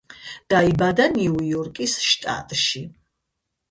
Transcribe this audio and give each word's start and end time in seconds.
დაიბადა 0.53 1.07
ნიუ-იორკის 1.19 1.97
შტატში. 2.09 2.87